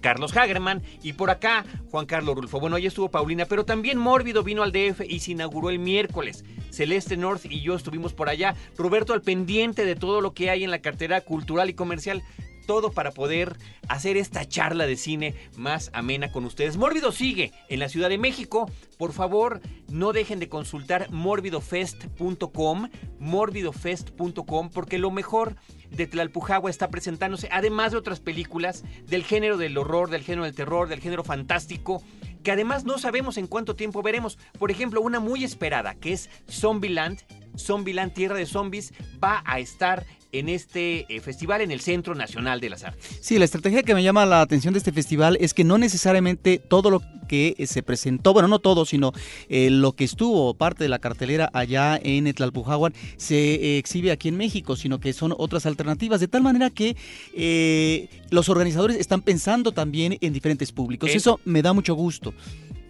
[0.01, 2.59] Carlos Hagerman, y por acá Juan Carlos Rulfo.
[2.59, 6.43] Bueno, ahí estuvo Paulina, pero también Mórbido vino al DF y se inauguró el miércoles.
[6.69, 8.55] Celeste North y yo estuvimos por allá.
[8.77, 12.21] Roberto al pendiente de todo lo que hay en la cartera cultural y comercial
[12.67, 13.57] todo para poder
[13.87, 16.77] hacer esta charla de cine más amena con ustedes.
[16.77, 18.69] Mórbido sigue en la Ciudad de México.
[18.99, 22.89] Por favor, no dejen de consultar morbidofest.com,
[23.19, 25.55] morbidofest.com, porque lo mejor
[25.89, 30.55] de Tlalpujagua está presentándose, además de otras películas del género del horror, del género del
[30.55, 32.03] terror, del género fantástico,
[32.43, 34.37] que además no sabemos en cuánto tiempo veremos.
[34.59, 37.21] Por ejemplo, una muy esperada, que es Zombieland,
[37.57, 40.05] Zombieland Tierra de Zombies, va a estar
[40.39, 43.17] en este eh, festival en el Centro Nacional de las Artes.
[43.21, 46.57] Sí, la estrategia que me llama la atención de este festival es que no necesariamente
[46.59, 49.11] todo lo que eh, se presentó, bueno, no todo, sino
[49.49, 54.37] eh, lo que estuvo parte de la cartelera allá en Tlalpujahuan se exhibe aquí en
[54.37, 56.95] México, sino que son otras alternativas, de tal manera que
[57.35, 61.09] eh, los organizadores están pensando también en diferentes públicos.
[61.09, 62.33] Es- Eso me da mucho gusto.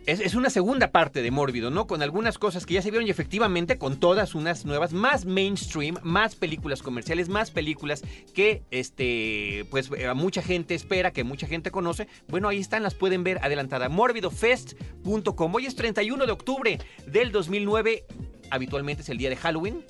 [0.07, 1.85] Es, es una segunda parte de Mórbido, ¿no?
[1.85, 5.97] Con algunas cosas que ya se vieron y efectivamente con todas unas nuevas, más mainstream,
[6.01, 8.03] más películas comerciales, más películas
[8.33, 12.07] que este, pues a mucha gente espera, que mucha gente conoce.
[12.29, 13.89] Bueno, ahí están, las pueden ver adelantada.
[13.89, 15.55] Morbidofest.com.
[15.55, 18.05] Hoy es 31 de octubre del 2009.
[18.49, 19.83] Habitualmente es el día de Halloween.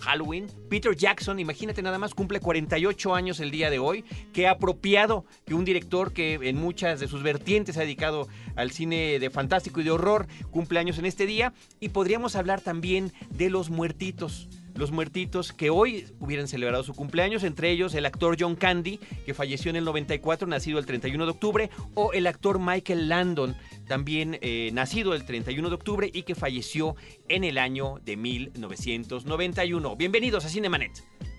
[0.00, 0.46] Halloween.
[0.68, 4.04] Peter Jackson, imagínate nada más, cumple 48 años el día de hoy.
[4.32, 8.70] Qué apropiado que un director que en muchas de sus vertientes se ha dedicado al
[8.70, 11.52] cine de fantástico y de horror cumple años en este día.
[11.78, 14.48] Y podríamos hablar también de los muertitos.
[14.74, 19.34] Los muertitos que hoy hubieran celebrado su cumpleaños, entre ellos el actor John Candy, que
[19.34, 24.38] falleció en el 94, nacido el 31 de octubre, o el actor Michael Landon, también
[24.40, 26.96] eh, nacido el 31 de octubre y que falleció
[27.28, 29.96] en el año de 1991.
[29.96, 30.92] Bienvenidos a Cinemanet.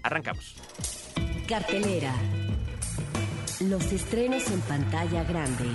[0.03, 0.55] Arrancamos.
[1.47, 2.13] Cartelera.
[3.61, 5.65] Los estrenos en pantalla grande.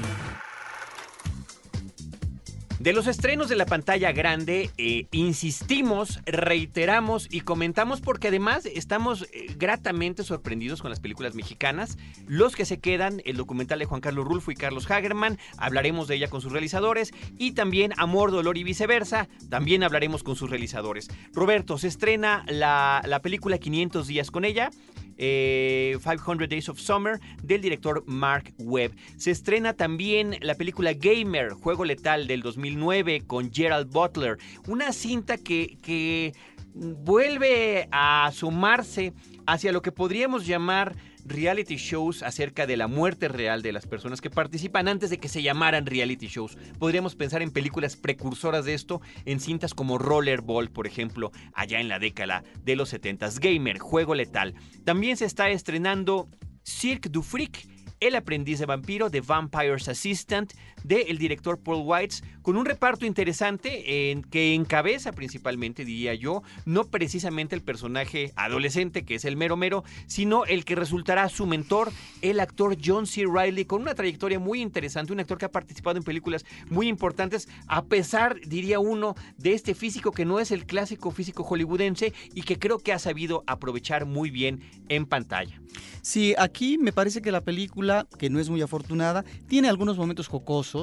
[2.87, 9.23] De los estrenos de la pantalla grande, eh, insistimos, reiteramos y comentamos porque además estamos
[9.33, 11.99] eh, gratamente sorprendidos con las películas mexicanas.
[12.29, 16.15] Los que se quedan, el documental de Juan Carlos Rulfo y Carlos Hagerman, hablaremos de
[16.15, 21.09] ella con sus realizadores y también Amor, Dolor y viceversa, también hablaremos con sus realizadores.
[21.33, 24.71] Roberto, se estrena la, la película 500 días con ella.
[25.19, 28.93] Eh, 500 Days of Summer del director Mark Webb.
[29.17, 34.39] Se estrena también la película Gamer, Juego Letal del 2009 con Gerald Butler.
[34.67, 36.35] Una cinta que, que
[36.75, 39.13] vuelve a sumarse
[39.47, 40.97] hacia lo que podríamos llamar
[41.29, 45.29] reality shows acerca de la muerte real de las personas que participan antes de que
[45.29, 46.57] se llamaran reality shows.
[46.79, 51.89] Podríamos pensar en películas precursoras de esto, en cintas como Rollerball, por ejemplo, allá en
[51.89, 53.39] la década de los 70s.
[53.41, 54.55] Gamer, Juego Letal.
[54.85, 56.29] También se está estrenando
[56.63, 57.67] Cirque du Freak
[58.01, 60.53] el aprendiz de vampiro, The Vampire's Assistant,
[60.87, 66.85] del director Paul Whites, con un reparto interesante en, que encabeza principalmente, diría yo, no
[66.85, 71.91] precisamente el personaje adolescente que es el mero mero, sino el que resultará su mentor,
[72.23, 73.25] el actor John C.
[73.27, 77.49] Riley, con una trayectoria muy interesante, un actor que ha participado en películas muy importantes,
[77.67, 82.43] a pesar, diría uno, de este físico que no es el clásico físico hollywoodense y
[82.43, 85.61] que creo que ha sabido aprovechar muy bien en pantalla.
[86.01, 90.29] Sí, aquí me parece que la película, que no es muy afortunada, tiene algunos momentos
[90.29, 90.76] jocosos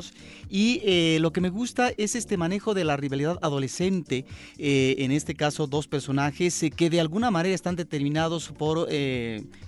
[0.49, 4.25] y eh, lo que me gusta es este manejo de la rivalidad adolescente,
[4.57, 8.87] eh, en este caso dos personajes eh, que de alguna manera están determinados por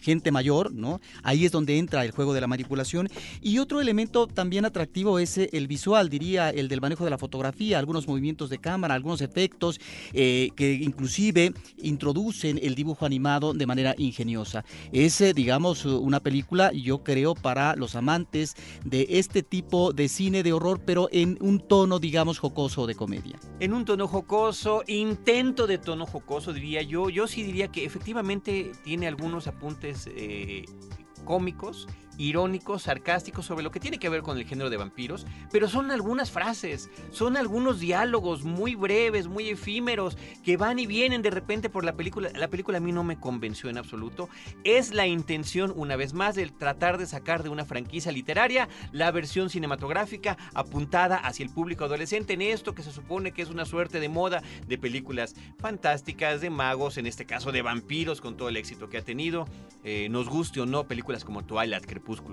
[0.01, 0.99] gente mayor, ¿no?
[1.23, 3.09] Ahí es donde entra el juego de la manipulación
[3.41, 7.79] y otro elemento también atractivo es el visual, diría, el del manejo de la fotografía,
[7.79, 9.79] algunos movimientos de cámara, algunos efectos
[10.13, 14.63] que inclusive introducen el dibujo animado de manera ingeniosa.
[14.91, 20.53] Es, digamos, una película, yo creo, para los amantes de este tipo de cine de
[20.53, 23.37] horror, pero en un tono, digamos, jocoso de comedia.
[23.59, 27.09] En un tono jocoso, intento de tono jocoso, diría yo.
[27.09, 30.65] Yo sí diría que efectivamente tiene algunos apuntes eh,
[31.25, 35.67] cómicos irónicos, sarcásticos sobre lo que tiene que ver con el género de vampiros, pero
[35.67, 41.31] son algunas frases, son algunos diálogos muy breves, muy efímeros, que van y vienen de
[41.31, 42.29] repente por la película.
[42.33, 44.29] La película a mí no me convenció en absoluto.
[44.63, 49.11] Es la intención, una vez más, de tratar de sacar de una franquicia literaria la
[49.11, 53.65] versión cinematográfica apuntada hacia el público adolescente en esto que se supone que es una
[53.65, 58.49] suerte de moda de películas fantásticas, de magos, en este caso de vampiros, con todo
[58.49, 59.47] el éxito que ha tenido.
[59.83, 61.85] Eh, nos guste o no, películas como Twilight,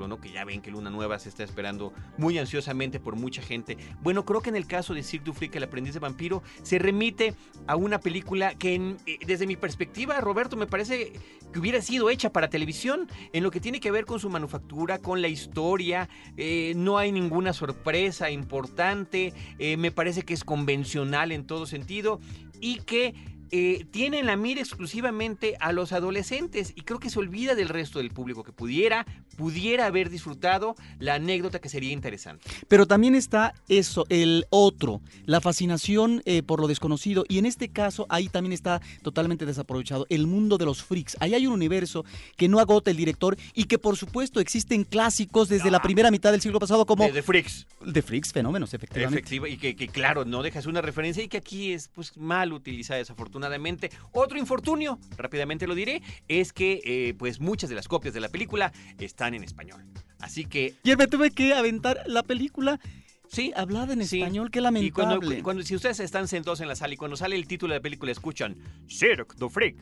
[0.08, 0.20] ¿no?
[0.20, 3.76] Que ya ven que Luna Nueva se está esperando muy ansiosamente por mucha gente.
[4.02, 6.78] Bueno, creo que en el caso de Cirque du Freak, el aprendiz de vampiro, se
[6.78, 7.34] remite
[7.66, 8.74] a una película que
[9.06, 11.12] eh, desde mi perspectiva, Roberto, me parece
[11.52, 14.98] que hubiera sido hecha para televisión, en lo que tiene que ver con su manufactura,
[14.98, 21.32] con la historia, eh, no hay ninguna sorpresa importante, eh, me parece que es convencional
[21.32, 22.20] en todo sentido
[22.60, 23.14] y que
[23.54, 27.68] eh, tiene en la mira exclusivamente a los adolescentes y creo que se olvida del
[27.68, 29.04] resto del público que pudiera,
[29.36, 32.48] pudiera haber disfrutado la anécdota que sería interesante.
[32.66, 37.68] Pero también está eso, el otro, la fascinación eh, por lo desconocido y en este
[37.68, 41.18] caso ahí también está totalmente desaprovechado el mundo de los freaks.
[41.20, 42.06] Ahí hay un universo
[42.38, 45.82] que no agota el director y que por supuesto existen clásicos desde la ah.
[45.82, 47.06] primera mitad del siglo pasado como...
[47.06, 47.66] De, Freaks.
[47.84, 49.18] De Freaks, fenómenos, efectivamente.
[49.18, 52.54] Efectiva, y que, que, claro, no dejas una referencia y que aquí es pues mal
[52.54, 53.41] utilizada desafortunadamente
[54.12, 58.28] otro infortunio, rápidamente lo diré, es que eh, pues muchas de las copias de la
[58.28, 59.84] película están en español.
[60.20, 60.74] Así que...
[60.84, 62.78] Y me tuve que aventar la película
[63.32, 65.38] Sí, hablada en español, qué lamentable.
[65.38, 67.78] Y cuando, si ustedes están sentados en la sala y cuando sale el título de
[67.78, 69.74] la película escuchan Cirque du Freak,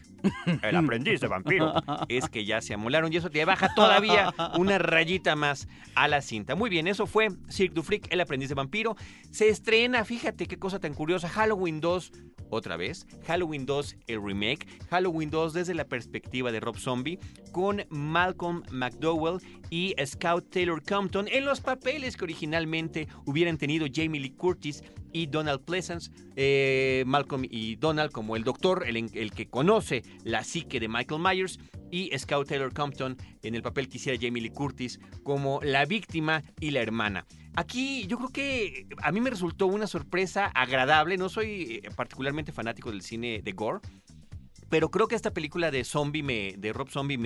[0.63, 1.75] el aprendiz de vampiro,
[2.09, 5.67] es que ya se amolaron y eso te baja todavía una rayita más
[5.97, 6.55] a la cinta.
[6.55, 8.95] Muy bien, eso fue Cirque du Freak, el aprendiz de vampiro.
[9.33, 12.13] Se estrena, fíjate qué cosa tan curiosa, Halloween 2
[12.51, 17.19] otra vez, Halloween 2 el remake, Halloween 2 desde la perspectiva de Rob Zombie,
[17.53, 23.09] con Malcolm McDowell y Scout Taylor Compton en los papeles que originalmente
[23.41, 24.83] hubieran tenido Jamie Lee Curtis
[25.13, 30.79] y Donald Pleasance, eh, Malcolm y Donald como el doctor, el, que conoce la psique
[30.79, 31.59] de Michael Myers,
[31.91, 36.43] y Scout Taylor Compton en el papel que hiciera Jamie Lee Curtis como la víctima
[36.61, 37.27] y la hermana.
[37.57, 42.53] Aquí yo creo que a mí me resultó una sorpresa agradable, no soy eh, particularmente
[42.53, 43.81] fanático del cine de gore,
[44.69, 47.19] pero creo que esta película de zombie me, de Rob Zombie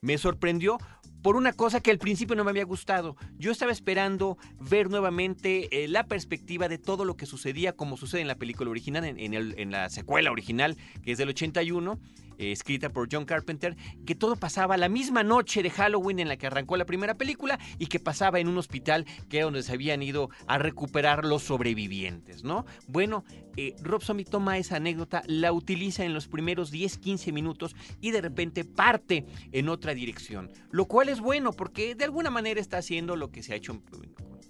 [0.00, 0.78] me sorprendió
[1.22, 3.16] por una cosa que al principio no me había gustado.
[3.38, 8.20] Yo estaba esperando ver nuevamente eh, la perspectiva de todo lo que sucedía como sucede
[8.20, 11.98] en la película original, en, en la secuela original, que es del 81,
[12.38, 16.36] eh, escrita por John Carpenter, que todo pasaba la misma noche de Halloween en la
[16.36, 19.72] que arrancó la primera película y que pasaba en un hospital que era donde se
[19.72, 22.64] habían ido a recuperar los sobrevivientes, ¿no?
[22.88, 23.24] Bueno,
[23.56, 28.20] eh, Rob Zombie toma esa anécdota, la utiliza en los primeros 10-15 minutos y de
[28.20, 33.16] repente parte en otra dirección, lo cual es bueno porque de alguna manera está haciendo
[33.16, 33.82] lo que se ha hecho en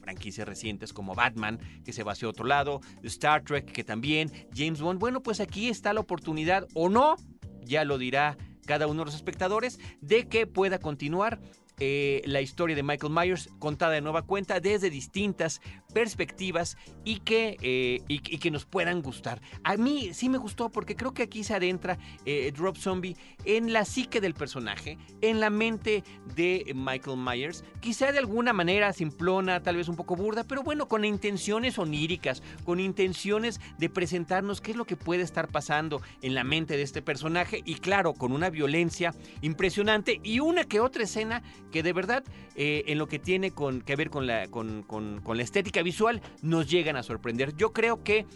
[0.02, 4.80] franquicias recientes como Batman, que se va hacia otro lado, Star Trek, que también, James
[4.80, 4.98] Bond.
[4.98, 7.16] Bueno, pues aquí está la oportunidad o no
[7.64, 11.40] ya lo dirá cada uno de los espectadores, de que pueda continuar
[11.84, 15.60] eh, la historia de Michael Myers contada de nueva cuenta desde distintas
[15.92, 19.42] perspectivas y que, eh, y, que nos puedan gustar.
[19.64, 23.72] A mí sí me gustó porque creo que aquí se adentra eh, Rob Zombie en
[23.72, 26.04] la psique del personaje, en la mente
[26.36, 30.86] de Michael Myers, quizá de alguna manera simplona, tal vez un poco burda, pero bueno,
[30.86, 36.36] con intenciones oníricas, con intenciones de presentarnos qué es lo que puede estar pasando en
[36.36, 41.02] la mente de este personaje y claro, con una violencia impresionante y una que otra
[41.02, 42.22] escena que de verdad
[42.54, 43.52] eh, en lo que tiene
[43.84, 47.56] que ver con la, con, con la estética visual nos llegan a sorprender.
[47.56, 48.26] Yo creo que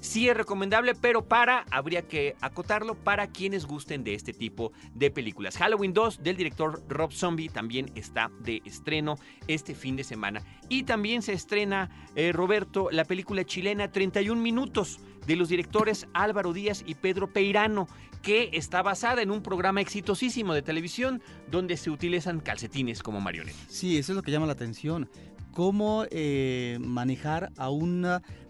[0.00, 5.10] sí es recomendable, pero para, habría que acotarlo para quienes gusten de este tipo de
[5.10, 5.56] películas.
[5.56, 9.16] Halloween 2 del director Rob Zombie también está de estreno
[9.46, 10.42] este fin de semana.
[10.68, 16.52] Y también se estrena, eh, Roberto, la película chilena 31 minutos de los directores Álvaro
[16.52, 17.86] Díaz y Pedro Peirano,
[18.20, 23.64] que está basada en un programa exitosísimo de televisión donde se utilizan calcetines como marionetas.
[23.68, 25.08] Sí, eso es lo que llama la atención.
[25.52, 28.04] Cómo eh, manejar a un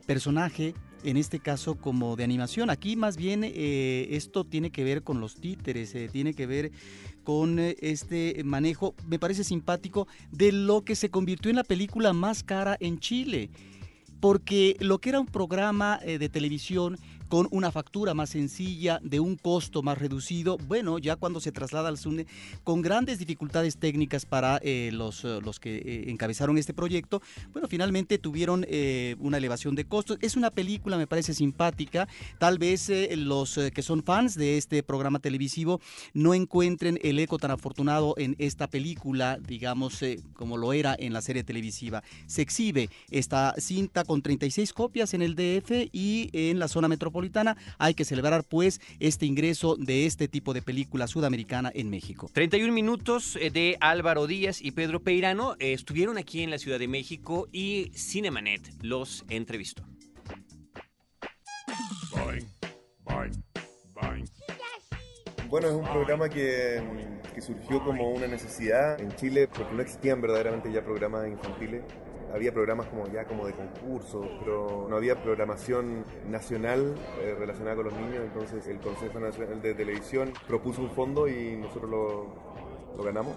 [0.07, 0.73] personaje
[1.05, 2.71] en este caso como de animación.
[2.71, 6.73] Aquí más bien eh, esto tiene que ver con los títeres, eh, tiene que ver
[7.25, 12.43] con este manejo, me parece simpático, de lo que se convirtió en la película más
[12.43, 13.51] cara en Chile.
[14.21, 16.99] Porque lo que era un programa de televisión
[17.31, 20.59] con una factura más sencilla, de un costo más reducido.
[20.59, 22.27] Bueno, ya cuando se traslada al SUNE,
[22.65, 27.23] con grandes dificultades técnicas para eh, los, eh, los que eh, encabezaron este proyecto,
[27.53, 28.67] bueno, finalmente tuvieron
[29.21, 30.19] una elevación de costos.
[30.21, 32.09] Es una película, me parece simpática.
[32.39, 35.81] Tal vez los que son fans de este programa televisivo
[36.13, 40.01] no encuentren el eco tan afortunado en esta película, digamos,
[40.33, 42.03] como lo era en la serie televisiva.
[42.27, 47.20] Se exhibe esta cinta con 36 copias en el DF y en la zona metropolitana
[47.79, 52.31] hay que celebrar pues este ingreso de este tipo de película sudamericana en México.
[52.33, 56.79] 31 minutos eh, de Álvaro Díaz y Pedro Peirano eh, estuvieron aquí en la Ciudad
[56.79, 59.85] de México y Cinemanet los entrevistó.
[65.49, 66.81] Bueno, es un programa que,
[67.35, 71.83] que surgió como una necesidad en Chile porque no existían verdaderamente ya programas infantiles
[72.33, 77.87] había programas como ya como de concursos, pero no había programación nacional eh, relacionada con
[77.87, 82.27] los niños, entonces el Consejo Nacional de Televisión propuso un fondo y nosotros lo,
[82.97, 83.35] lo ganamos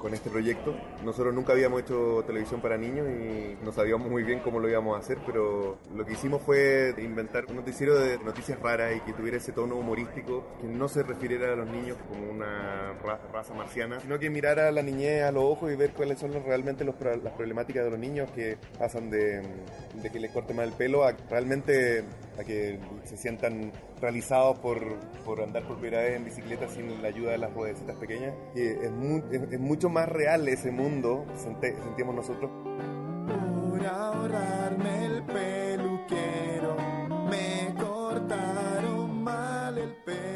[0.00, 0.74] con este proyecto.
[1.04, 4.96] Nosotros nunca habíamos hecho televisión para niños y no sabíamos muy bien cómo lo íbamos
[4.96, 9.12] a hacer, pero lo que hicimos fue inventar un noticiero de noticias raras y que
[9.12, 12.94] tuviera ese tono humorístico, que no se refiriera a los niños como una
[13.32, 16.32] raza marciana, sino que mirara a la niñez a los ojos y ver cuáles son
[16.44, 19.42] realmente las problemáticas de los niños que pasan de,
[19.94, 22.04] de que les corte mal el pelo a realmente
[22.38, 24.80] a que se sientan realizados por,
[25.24, 28.34] por andar por primera vez en bicicleta sin la ayuda de las ruedecitas pequeñas.
[28.54, 28.90] Y es,
[29.52, 32.50] es, mucho más real ese mundo, sentimos nosotros.
[33.70, 36.76] Por ahorrarme el peluquero,
[37.28, 40.30] me cortaron mal el pelo.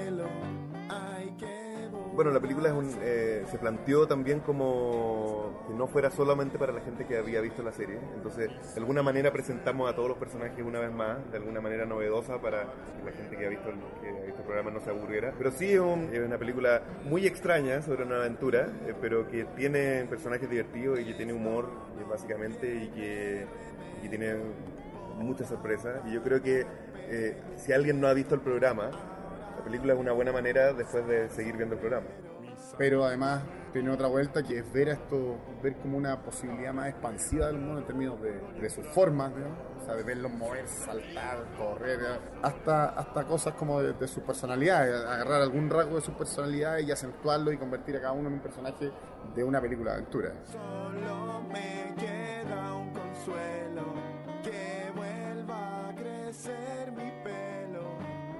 [2.14, 7.06] Bueno, la película eh, se planteó también como que no fuera solamente para la gente
[7.06, 7.98] que había visto la serie.
[8.14, 11.86] Entonces, de alguna manera presentamos a todos los personajes una vez más, de alguna manera
[11.86, 15.32] novedosa para que la gente que ha visto el, que el programa no se aburriera.
[15.36, 20.48] Pero sí es, una película muy extraña sobre una aventura, eh, pero que tiene personajes
[20.48, 21.68] divertidos y que tiene humor,
[21.98, 23.46] eh, básicamente, y que,
[24.10, 24.36] tiene
[25.16, 26.02] muchas sorpresas.
[26.06, 26.66] Y yo creo que
[27.56, 28.90] si alguien no ha visto el programa,
[29.56, 32.06] la película es una buena manera después de seguir viendo el programa.
[32.76, 33.42] Pero además
[33.74, 37.80] tiene otra vuelta que es ver esto, ver como una posibilidad más expansiva del mundo
[37.80, 41.98] en términos de, sus formas, o sea, de verlos mover, saltar, correr,
[42.40, 46.92] hasta, hasta cosas como de, de su personalidad, agarrar algún rasgo de su personalidad y
[46.92, 48.92] acentuarlo y convertir a cada uno en un personaje
[49.34, 50.32] de una película de aventura.
[50.44, 54.03] Solo me queda un consuelo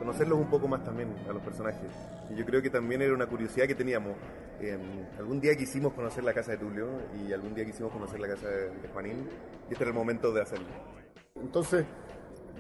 [0.05, 1.89] conocerlos un poco más también a los personajes.
[2.31, 4.15] Y yo creo que también era una curiosidad que teníamos.
[5.19, 6.89] algún día quisimos conocer la casa de Tulio
[7.27, 9.27] y algún día quisimos conocer la casa de, Juanín
[9.69, 10.67] y este era el momento de hacerlo.
[11.37, 11.87] Entonces,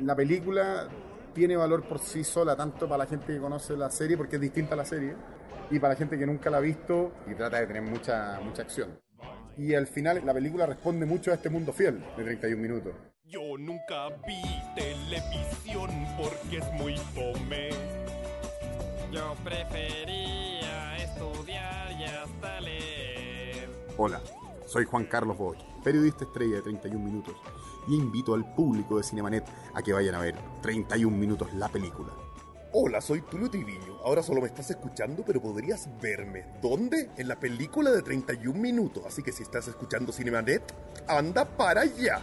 [0.00, 0.88] la película
[1.34, 4.42] tiene valor por sí sola, tanto para la gente que conoce la serie, porque es
[4.42, 5.14] distinta a la serie,
[5.70, 8.62] y para la gente que nunca la ha visto y trata de tener mucha, mucha
[8.62, 8.98] acción.
[9.58, 12.94] Y al final la película responde mucho a este mundo fiel de 31 minutos.
[13.26, 14.42] Yo nunca vi
[14.74, 17.70] televisión porque es muy fome.
[19.10, 23.70] Yo prefería estudiar y hasta leer.
[23.96, 24.20] Hola,
[24.66, 27.34] soy Juan Carlos Boy, periodista estrella de 31 minutos,
[27.88, 32.23] y invito al público de Cinemanet a que vayan a ver 31 minutos la película.
[32.76, 34.00] Hola, soy Tulio Tiviño.
[34.04, 36.44] Ahora solo me estás escuchando, pero podrías verme.
[36.60, 37.08] ¿Dónde?
[37.16, 39.04] En la película de 31 minutos.
[39.06, 40.74] Así que si estás escuchando Cinemanet,
[41.06, 42.20] anda para allá.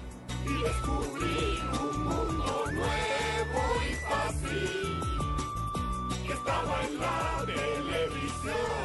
[8.46, 8.81] En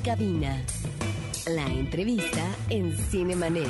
[0.00, 0.62] cabina,
[1.46, 3.68] la entrevista en Cinemanet.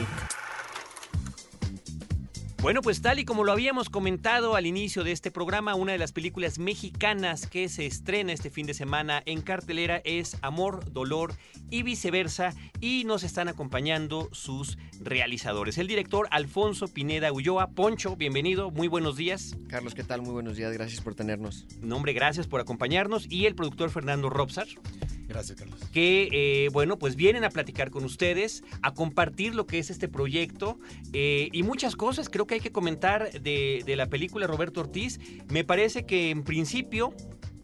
[2.63, 5.99] Bueno, pues tal y como lo habíamos comentado al inicio de este programa, una de
[5.99, 11.35] las películas mexicanas que se estrena este fin de semana en cartelera es Amor, Dolor
[11.71, 15.77] y viceversa y nos están acompañando sus realizadores.
[15.77, 17.71] El director Alfonso Pineda Ulloa.
[17.71, 19.57] Poncho, bienvenido, muy buenos días.
[19.69, 20.23] Carlos, ¿qué tal?
[20.23, 21.67] Muy buenos días, gracias por tenernos.
[21.81, 23.27] Nombre, gracias por acompañarnos.
[23.29, 24.69] Y el productor Fernando Robsar.
[25.33, 25.79] Gracias, Carlos.
[25.93, 30.09] que, eh, bueno, pues vienen a platicar con ustedes, a compartir lo que es este
[30.09, 30.79] proyecto
[31.13, 35.19] eh, y muchas cosas creo que hay que comentar de, de la película Roberto Ortiz.
[35.49, 37.15] Me parece que en principio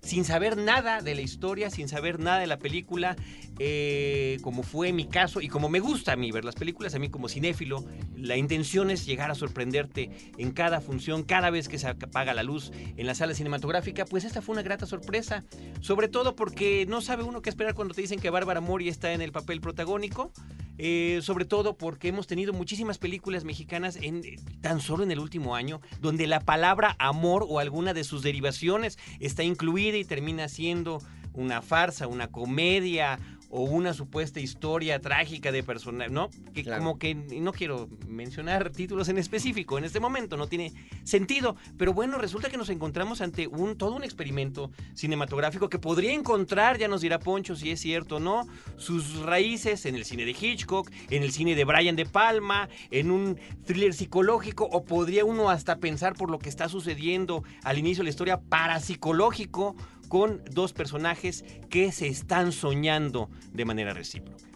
[0.09, 3.15] sin saber nada de la historia, sin saber nada de la película,
[3.59, 6.99] eh, como fue mi caso y como me gusta a mí ver las películas, a
[6.99, 7.85] mí como cinéfilo,
[8.17, 12.43] la intención es llegar a sorprenderte en cada función, cada vez que se apaga la
[12.43, 15.45] luz en la sala cinematográfica, pues esta fue una grata sorpresa,
[15.83, 19.13] sobre todo porque no sabe uno qué esperar cuando te dicen que Bárbara Mori está
[19.13, 20.33] en el papel protagónico.
[20.79, 24.23] Eh, sobre todo porque hemos tenido muchísimas películas mexicanas en
[24.61, 28.97] tan solo en el último año donde la palabra amor o alguna de sus derivaciones
[29.19, 31.03] está incluida y termina siendo
[31.35, 33.19] una farsa, una comedia
[33.51, 36.29] o una supuesta historia trágica de personajes, ¿no?
[36.53, 36.83] Que Claro.
[36.83, 40.73] como que no quiero mencionar títulos en específico en este momento, no tiene
[41.05, 46.13] sentido, pero bueno, resulta que nos encontramos ante un todo un experimento cinematográfico que podría
[46.13, 50.25] encontrar, ya nos dirá Poncho si es cierto o no, sus raíces en el cine
[50.25, 55.25] de Hitchcock, en el cine de Brian De Palma, en un thriller psicológico o podría
[55.25, 59.77] uno hasta pensar por lo que está sucediendo al inicio de la historia parapsicológico
[60.09, 64.49] con dos personajes que se están soñando de manera recíproca.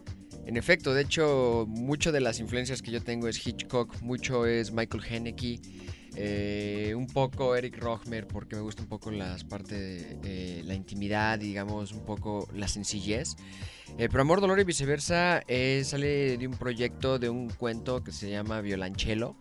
[0.44, 4.72] En efecto, de hecho, mucho de las influencias que yo tengo es Hitchcock, mucho es
[4.72, 5.60] Michael Haneke,
[6.16, 11.38] eh, un poco Eric Rohmer, porque me gusta un poco las partes de la intimidad,
[11.38, 13.36] digamos, un poco la sencillez.
[13.98, 18.10] Eh, pero Amor, Dolor y Viceversa eh, sale de un proyecto, de un cuento que
[18.10, 19.36] se llama Violonchelo,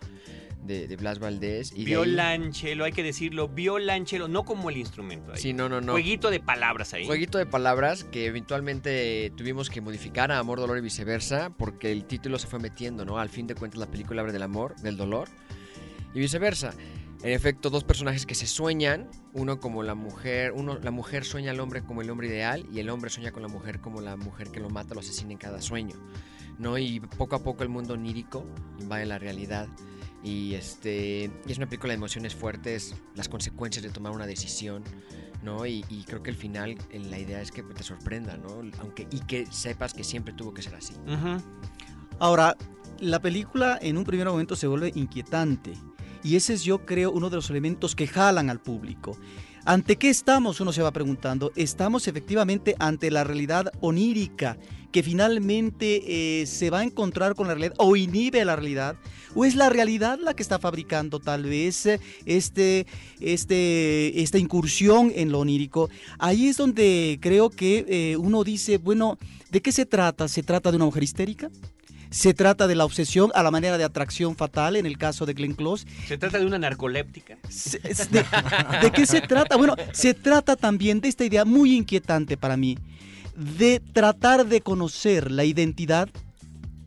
[0.64, 1.74] de, de Blas Valdés.
[1.76, 5.32] Y Violonchelo, hay que decirlo, violonchelo, no como el instrumento.
[5.34, 5.38] Ahí.
[5.38, 5.94] Sí, no, no, no.
[5.94, 7.06] Jueguito de palabras ahí.
[7.06, 12.06] Jueguito de palabras que eventualmente tuvimos que modificar a Amor, Dolor y Viceversa porque el
[12.06, 13.18] título se fue metiendo, ¿no?
[13.18, 15.30] Al fin de cuentas la película habla del amor, del dolor
[16.14, 16.74] y viceversa.
[17.24, 21.52] En efecto, dos personajes que se sueñan, uno como la mujer, uno la mujer sueña
[21.52, 24.16] al hombre como el hombre ideal y el hombre sueña con la mujer como la
[24.18, 25.96] mujer que lo mata, lo asesina en cada sueño,
[26.58, 26.80] ¿no?
[26.80, 28.44] Y poco a poco el mundo onírico
[28.80, 29.68] invade la realidad.
[30.24, 34.84] Y este es una película de emociones fuertes, las consecuencias de tomar una decisión,
[35.44, 35.66] ¿no?
[35.66, 38.62] Y, creo que el final, la idea es que te sorprenda, ¿no?
[38.80, 40.94] Aunque, y que sepas que siempre tuvo que ser así.
[42.20, 42.56] Ahora,
[43.00, 45.74] la película en un primer momento se vuelve inquietante.
[46.24, 49.18] Y ese es, yo creo, uno de los elementos que jalan al público.
[49.64, 50.60] ¿Ante qué estamos?
[50.60, 51.52] Uno se va preguntando.
[51.56, 54.58] Estamos efectivamente ante la realidad onírica
[54.92, 58.96] que finalmente eh, se va a encontrar con la realidad o inhibe la realidad.
[59.36, 62.88] ¿O es la realidad la que está fabricando tal vez eh, este,
[63.20, 65.90] este, esta incursión en lo onírico?
[66.18, 69.20] Ahí es donde creo que eh, uno dice, bueno,
[69.52, 70.28] ¿de qué se trata?
[70.28, 71.52] ¿Se trata de una mujer histérica?
[72.12, 75.34] Se trata de la obsesión a la manera de atracción fatal en el caso de
[75.34, 75.88] Glenn Close.
[76.08, 77.38] Se trata de una narcoléptica.
[77.50, 78.24] Se- es ¿De,
[78.82, 79.56] de qué se trata?
[79.56, 82.78] Bueno, se trata también de esta idea muy inquietante para mí,
[83.36, 86.10] de tratar de conocer la identidad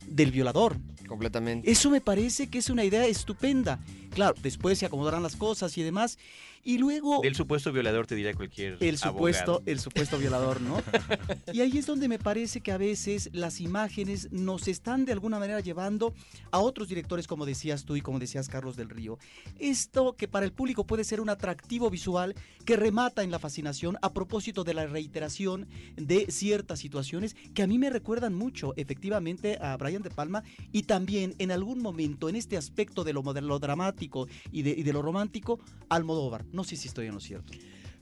[0.07, 0.77] del violador.
[1.09, 1.71] Completamente.
[1.71, 3.79] Eso me parece que es una idea estupenda.
[4.15, 6.19] Claro, después se acomodarán las cosas y demás.
[6.67, 9.63] Y luego Del supuesto violador te dirá cualquier el supuesto, abogado.
[9.67, 10.83] el supuesto violador, ¿no?
[11.53, 15.39] Y ahí es donde me parece que a veces las imágenes nos están de alguna
[15.39, 16.15] manera llevando
[16.51, 19.19] a otros directores, como decías tú y como decías Carlos del Río.
[19.59, 23.99] Esto que para el público puede ser un atractivo visual que remata en la fascinación
[24.01, 29.59] a propósito de la reiteración de ciertas situaciones que a mí me recuerdan mucho efectivamente
[29.61, 33.43] a Brian De Palma y también en algún momento en este aspecto de lo, de
[33.43, 34.04] lo dramático
[34.51, 36.45] y de, y de lo romántico, Almodóvar.
[36.53, 37.53] No sé si estoy en lo cierto.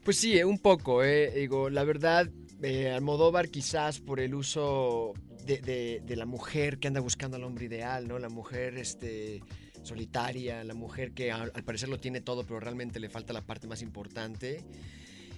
[0.05, 1.31] Pues sí, eh, un poco, eh.
[1.35, 2.29] Digo, la verdad,
[2.63, 5.13] eh, Almodóvar quizás por el uso
[5.47, 8.19] de, de- la mujer que anda buscando al hombre ideal, ¿no?
[8.19, 9.43] La mujer, este
[9.83, 13.41] solitaria, la mujer que al, al parecer lo tiene todo, pero realmente le falta la
[13.45, 14.63] parte más importante.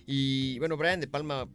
[0.06, 1.48] Y bueno, Brian De Palma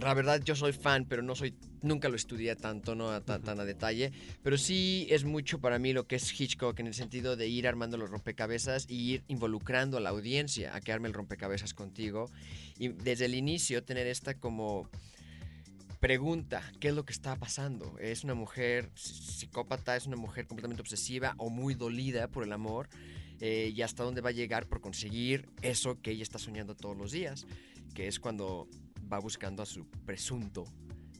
[0.00, 3.42] La verdad, yo soy fan, pero no soy, nunca lo estudié tanto, no a tan,
[3.42, 4.10] tan a detalle.
[4.42, 7.68] Pero sí es mucho para mí lo que es Hitchcock en el sentido de ir
[7.68, 12.30] armando los rompecabezas y ir involucrando a la audiencia a que arme el rompecabezas contigo.
[12.78, 14.88] Y desde el inicio tener esta como
[16.00, 17.96] pregunta, ¿qué es lo que está pasando?
[18.00, 19.94] ¿Es una mujer psicópata?
[19.94, 22.88] ¿Es una mujer completamente obsesiva o muy dolida por el amor?
[23.40, 26.96] Eh, y hasta dónde va a llegar por conseguir eso que ella está soñando todos
[26.96, 27.46] los días,
[27.94, 28.68] que es cuando
[29.12, 30.64] va buscando a su presunto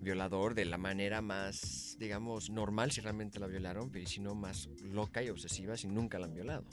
[0.01, 4.69] violador de la manera más, digamos, normal si realmente la violaron, pero si no más
[4.83, 6.65] loca y obsesiva si nunca la han violado.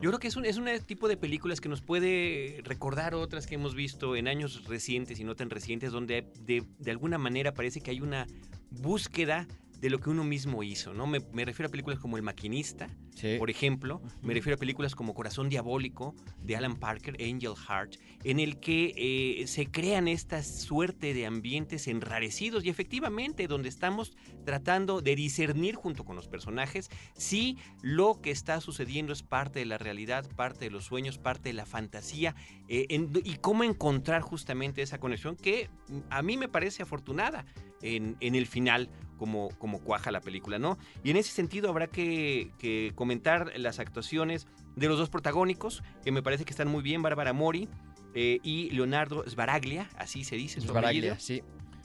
[0.00, 3.46] Yo creo que es un, es un tipo de películas que nos puede recordar otras
[3.46, 7.52] que hemos visto en años recientes y no tan recientes, donde de, de alguna manera
[7.52, 8.26] parece que hay una
[8.70, 9.46] búsqueda
[9.80, 11.06] de lo que uno mismo hizo, ¿no?
[11.06, 13.34] Me, me refiero a películas como El Maquinista, Sí.
[13.36, 18.38] por ejemplo, me refiero a películas como Corazón Diabólico de Alan Parker, Angel Heart, en
[18.38, 25.00] el que eh, se crean esta suerte de ambientes enrarecidos y efectivamente donde estamos tratando
[25.00, 29.78] de discernir junto con los personajes si lo que está sucediendo es parte de la
[29.78, 32.36] realidad, parte de los sueños, parte de la fantasía
[32.68, 37.46] eh, en- y cómo encontrar justamente esa conexión que mm, a mí me parece afortunada
[37.82, 40.78] en, en el final como, como cuaja la película, ¿no?
[41.04, 46.12] Y en ese sentido habrá que, que comentar las actuaciones de los dos protagónicos, que
[46.12, 47.68] me parece que están muy bien, Bárbara Mori
[48.14, 51.42] eh, y Leonardo Sbaraglia, así se dice su Baraglia, apellido.
[51.42, 51.42] sí.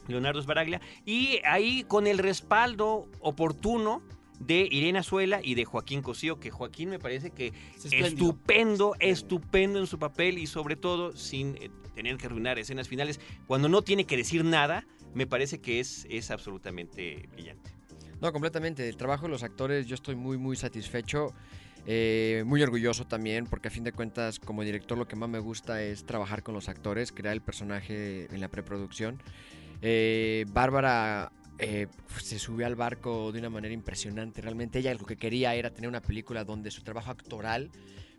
[0.08, 0.82] Leonardo Sbaraglia.
[1.06, 4.02] Y ahí con el respaldo oportuno
[4.40, 7.54] de Irene Azuela y de Joaquín Cosío, que Joaquín me parece que
[7.92, 13.20] estupendo, estupendo en su papel y sobre todo sin eh, tener que arruinar escenas finales.
[13.48, 17.72] Cuando no tiene que decir nada, me parece que es, es absolutamente brillante.
[18.22, 18.88] No, completamente.
[18.88, 21.34] El trabajo de los actores, yo estoy muy, muy satisfecho.
[21.86, 25.40] eh, muy orgulloso también, porque a fin de cuentas, como director, lo que más me
[25.40, 29.22] gusta es trabajar con los actores, crear el personaje en la preproducción.
[29.82, 31.88] Eh, Bárbara eh,
[32.22, 34.42] se subió al barco de una manera impresionante.
[34.42, 37.70] Realmente ella lo que quería era tener una película donde su trabajo actoral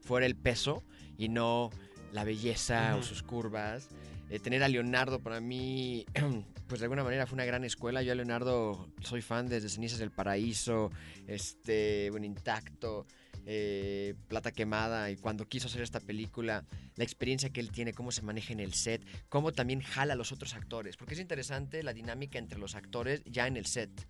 [0.02, 0.82] fuera el peso
[1.16, 1.70] y no
[2.12, 3.88] la belleza o sus curvas.
[4.34, 6.06] Eh, tener a Leonardo para mí,
[6.66, 8.02] pues de alguna manera fue una gran escuela.
[8.02, 10.90] Yo a Leonardo soy fan desde Cenizas del Paraíso,
[11.28, 13.06] este, bueno, intacto,
[13.46, 15.08] eh, Plata Quemada.
[15.12, 16.64] Y cuando quiso hacer esta película,
[16.96, 20.16] la experiencia que él tiene, cómo se maneja en el set, cómo también jala a
[20.16, 20.96] los otros actores.
[20.96, 24.08] Porque es interesante la dinámica entre los actores ya en el set.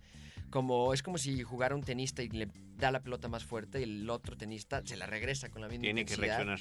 [0.49, 3.83] Como, es como si jugara un tenista y le da la pelota más fuerte y
[3.83, 6.59] el otro tenista se la regresa con la misma Tiene que reaccionar.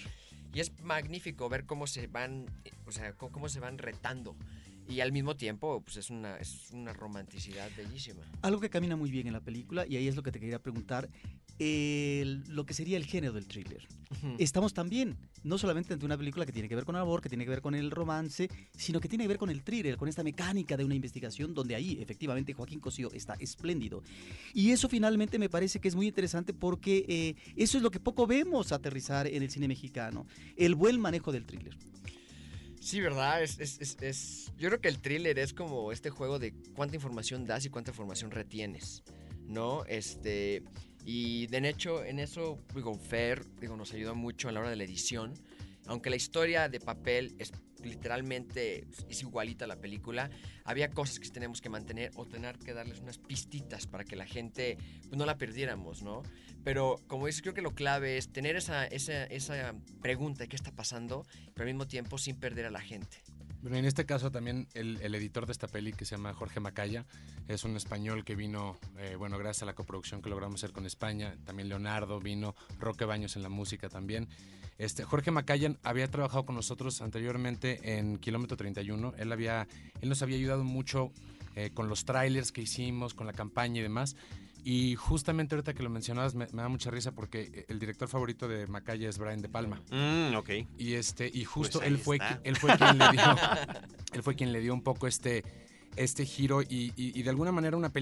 [0.54, 4.36] Y es magnífico ver cómo se van, eh, o sea, cómo, cómo se van retando.
[4.88, 8.20] Y al mismo tiempo, pues es una, es una romanticidad bellísima.
[8.42, 10.58] Algo que camina muy bien en la película, y ahí es lo que te quería
[10.58, 11.08] preguntar,
[11.58, 13.86] el- lo que sería el género del thriller.
[14.38, 17.28] Estamos también, no solamente ante una película que tiene que ver con el amor, que
[17.28, 20.08] tiene que ver con el romance, sino que tiene que ver con el thriller, con
[20.08, 24.02] esta mecánica de una investigación donde ahí efectivamente Joaquín Cosío está espléndido.
[24.52, 27.98] Y eso finalmente me parece que es muy interesante porque eh, eso es lo que
[28.00, 31.76] poco vemos aterrizar en el cine mexicano, el buen manejo del thriller.
[32.84, 33.42] Sí, ¿verdad?
[33.42, 37.46] Es, es- es- Yo creo que el thriller es como este juego de cuánta información
[37.46, 39.02] das y cuánta información retienes,
[39.46, 39.84] ¿no?
[39.86, 40.62] Este...
[41.06, 44.76] Y de hecho, en eso, digo, Fer, digo, nos ayudó mucho a la hora de
[44.76, 45.32] la edición.
[45.86, 47.52] Aunque la historia de papel es
[47.84, 50.30] literalmente es igualita la película,
[50.64, 54.26] había cosas que tenemos que mantener o tener que darles unas pistitas para que la
[54.26, 56.22] gente pues, no la perdiéramos, ¿no?
[56.62, 60.56] Pero como dices, creo que lo clave es tener esa, esa, esa pregunta de qué
[60.56, 63.22] está pasando, pero al mismo tiempo sin perder a la gente.
[63.64, 66.60] Bueno, en este caso también el, el editor de esta peli, que se llama Jorge
[66.60, 67.06] Macaya,
[67.48, 70.84] es un español que vino, eh, bueno, gracias a la coproducción que logramos hacer con
[70.84, 74.28] España, también Leonardo vino, Roque Baños en la música también.
[74.76, 79.66] Este, Jorge Macaya había trabajado con nosotros anteriormente en Kilómetro 31, él, había,
[80.02, 81.10] él nos había ayudado mucho
[81.56, 84.14] eh, con los trailers que hicimos, con la campaña y demás.
[84.64, 88.48] Y justamente ahorita que lo mencionabas me, me da mucha risa porque el director favorito
[88.48, 89.82] de Macaya es Brian De Palma.
[89.90, 90.50] Mm, ok.
[90.78, 93.20] Y este y justo Pues ahí él fue él fue quien le dio
[94.14, 95.44] él fue quien le dio un poco este
[95.96, 97.92] este giro y, y- y de alguna manera una película